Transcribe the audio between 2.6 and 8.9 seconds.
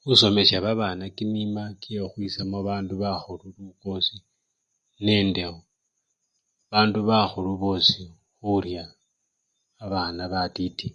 bandu bakhulu lukosi nende bandu bakhulu bosi khurya